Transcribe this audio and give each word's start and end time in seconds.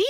be 0.00 0.09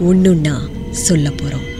ஒன்றுன்னா 0.00 0.68
சொல்ல 0.90 1.28
போறோம். 1.28 1.73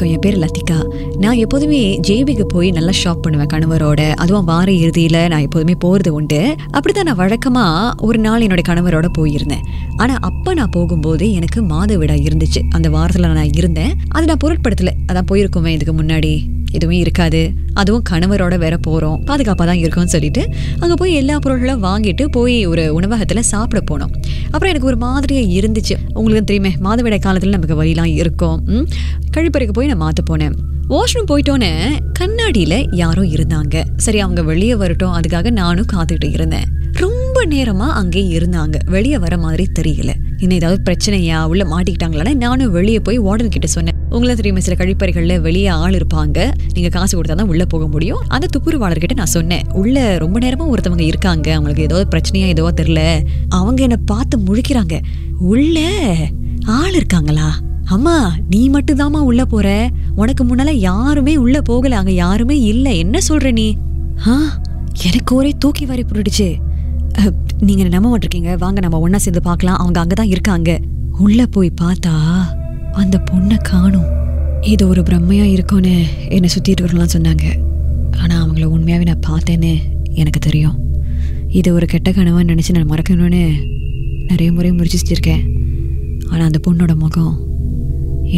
வணக்கம் 0.00 0.18
என் 0.18 0.22
பேர் 0.24 0.36
லத்திகா. 0.42 0.76
நான் 1.22 1.40
எப்போதுமே 1.44 1.80
ஜேபிக்கு 2.08 2.44
போய் 2.52 2.68
நல்லா 2.76 2.92
ஷாப் 3.00 3.20
பண்ணுவேன் 3.24 3.50
கணவரோட. 3.52 4.00
அதுவும் 4.22 4.46
வார 4.50 4.68
இறுதியில் 4.82 5.18
நான் 5.32 5.44
எப்போதுமே 5.46 5.74
போகிறது 5.84 6.10
உண்டு. 6.18 6.38
அப்படிதான் 6.76 7.08
நான் 7.08 7.18
வழக்கமாக 7.20 8.06
ஒரு 8.08 8.18
நாள் 8.26 8.44
என்னோட 8.46 8.62
கணவரோட 8.68 9.08
போயிருந்தேன். 9.18 9.66
ஆனால் 10.02 10.22
அப்போ 10.28 10.54
நான் 10.60 10.72
போகும்போது 10.76 11.26
எனக்கு 11.40 11.62
மாதவிடா 11.72 12.16
இருந்துச்சு. 12.28 12.62
அந்த 12.70 12.90
வாரத்தில் 12.96 13.28
நான் 13.40 13.52
இருந்தேன். 13.60 13.92
அதை 14.08 14.24
நான் 14.32 14.42
பொருட்படுத்தலை. 14.46 14.94
அதான் 15.10 15.28
போயிருக்குமே 15.32 15.74
இதுக்கு 15.76 15.94
முன்னாடி. 16.02 16.32
எதுவுமே 16.78 16.98
இருக்காது. 17.04 17.38
அதுவும் 17.80 18.04
கணவரோட 18.10 18.54
வேற 18.64 18.74
போகிறோம் 18.86 19.18
பாதுகாப்பாக 19.28 19.66
தான் 19.70 19.80
இருக்கும்னு 19.82 20.12
சொல்லிட்டு 20.14 20.42
அங்கே 20.80 20.96
போய் 21.00 21.12
எல்லா 21.20 21.36
பொருள்களும் 21.44 21.82
வாங்கிட்டு 21.86 22.24
போய் 22.36 22.56
ஒரு 22.72 22.84
உணவகத்தில் 22.98 23.48
சாப்பிட 23.52 23.80
போனோம். 23.90 24.12
அப்புறம் 24.50 24.68
எனக்கு 24.68 24.86
ஒரு 24.86 24.96
மாதிரியாக 24.96 25.52
இருந்துச்சு. 25.58 25.96
உங்களுக்கு 26.12 26.44
தெரியுமே 26.44 26.74
மாதவிடை 26.78 27.18
காலத்தில் 27.18 27.50
நமக்கு 27.50 27.84
வழிலாம் 27.84 28.12
இருக்கும். 28.22 28.88
கழிப்பறைக்கு 29.36 29.72
போய் 29.72 29.86
நான் 29.86 29.96
மாற்ற 29.96 30.36
போனேன். 30.36 30.54
வாஷ்ரூம் 30.88 31.28
போயிட்டோன்னே 31.28 31.98
கண்ணாடியில் 32.12 32.88
யாரோ 32.90 33.22
இருந்தாங்க. 33.22 33.84
சரி 33.96 34.20
அவங்க 34.20 34.42
வெளியே 34.42 34.74
வரட்டும். 34.74 35.14
அதுக்காக 35.14 35.50
நானும் 35.50 35.86
காத்துக்கிட்டு 35.92 36.32
இருந்தேன். 36.32 36.64
ரொம்ப 36.92 37.44
நேரமாக 37.44 37.92
அங்கே 37.92 38.22
இருந்தாங்க. 38.38 38.76
வெளியே 38.84 39.18
வர 39.18 39.38
மாதிரி 39.38 39.66
தெரியல. 39.78 40.10
இன்னும் 40.38 40.56
ஏதாவது 40.56 40.80
பிரச்சனையா? 40.86 41.44
உள்ள 41.44 41.64
மாட்டிக்கிட்டாங்களான்னு 41.64 42.34
நானும் 42.34 42.72
வெளியே 42.72 42.98
போய் 42.98 43.20
வார்டன் 43.20 43.48
கிட்ட 43.48 43.66
சொன்னேன். 43.66 43.89
உங்களை 44.10 44.34
தெரியுமே 44.34 44.60
சில 44.60 44.74
கழிப்பறைகளில் 44.74 45.40
வெளியே 45.40 45.66
ஆள் 45.76 45.92
இருப்பாங்க. 45.92 46.38
நீங்க 46.72 46.88
காசு 46.88 47.12
கொடுத்தா 47.16 47.34
தான் 47.34 47.48
உள்ள 47.48 47.64
போக 47.66 47.86
முடியும். 47.86 48.22
அந்த 48.28 48.48
துப்புரவாளர்கிட்ட 48.54 49.14
நான் 49.14 49.26
சொன்னேன் 49.28 49.66
உள்ள 49.72 49.96
ரொம்ப 50.18 50.38
நேரமா 50.38 50.66
ஒருத்தவங்க 50.68 51.02
இருக்காங்க. 51.02 51.54
அவங்களுக்கு 51.54 51.82
ஏதோ 51.82 52.06
பிரச்சனையா 52.10 52.46
ஏதோ 52.46 52.72
தெரியல. 52.72 53.02
அவங்க 53.50 53.82
என்னை 53.82 53.96
பார்த்து 54.06 54.38
முழிக்கிறாங்க. 54.38 54.96
உள்ள 55.48 55.78
ஆள் 56.72 56.94
இருக்காங்களா? 56.94 57.48
அம்மா 57.86 58.16
நீ 58.48 58.70
மட்டும்தாம்மா 58.70 59.18
உள்ள 59.20 59.44
போற? 59.44 59.68
உனக்கு 60.16 60.44
முன்னால 60.44 60.70
யாருமே 60.82 61.36
உள்ள 61.36 61.62
போகல. 61.62 61.96
அங்க 61.96 62.10
யாருமே 62.16 62.60
இல்ல. 62.64 62.90
என்ன 62.94 63.18
சொல்ற 63.28 63.52
நீ? 63.52 63.68
ஆ 64.26 64.34
எனக்கு 65.04 65.34
ஒரே 65.34 65.50
தூக்கி 65.58 65.84
வாரி 65.86 66.02
போட்டுடுச்சு 66.02 66.48
அஹ், 67.14 67.32
நீங்க 67.60 67.88
நம்ப 67.88 68.08
மாட்டிருக்கீங்க? 68.08 68.58
வாங்க 68.58 68.80
நம்ம 68.80 68.98
ஒன்றா 68.98 69.18
சேர்ந்து 69.18 69.42
பார்க்கலாம். 69.42 69.78
அவங்க 69.78 70.00
அங்கதான் 70.00 70.28
இருக்காங்க. 70.28 70.70
உள்ள 71.18 71.46
போய் 71.46 71.70
பார்த்தா 71.80 72.12
அந்த 72.92 73.18
பொண்ணை 73.30 73.56
காணும். 73.62 74.08
இது 74.60 74.88
ஒரு 74.88 75.02
பிரம்மையாக 75.02 75.54
இருக்கும்னு 75.54 76.04
என்னை 76.28 76.48
சுத்தி 76.48 76.72
இருக்கிறவங்களாம் 76.72 77.14
சொன்னாங்க. 77.16 77.46
ஆனால் 78.20 78.40
அவங்கள 78.42 78.64
உண்மையாகவே 78.64 79.10
நான் 79.10 79.26
பார்த்தேன்னு 79.28 79.72
எனக்கு 80.14 80.38
தெரியும். 80.38 80.76
இது 81.48 81.74
ஒரு 81.74 81.86
கெட்ட 81.86 82.10
கனவாக 82.10 82.44
நினச்சி 82.50 82.72
நான் 82.72 82.90
மறக்கணும்னு 82.90 83.42
நிறைய 84.28 84.52
முறை 84.52 84.72
முயற்சி 84.72 85.32
ஆனால் 86.30 86.48
அந்த 86.48 86.60
பொண்ணோட 86.66 86.94
முகம் 86.94 87.34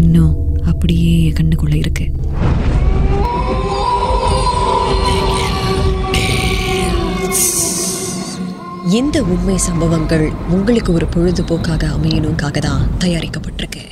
இன்னும் 0.01 0.61
அப்படியே 0.65 1.25
என் 1.25 1.39
கண்ணுக்குள்ளே 1.39 1.75
இருக்கு. 1.75 2.07
எந்த 9.01 9.23
உண்மை 9.23 9.57
சம்பவங்கள் 9.57 10.33
உங்களுக்கு 10.49 10.93
ஒரு 10.93 11.07
பொழுதுபோக்காக 11.15 11.85
அமையணுக்காக 11.97 12.59
தான் 12.59 12.89
தயாரிக்கப்பட்டிருக்கு. 12.99 13.92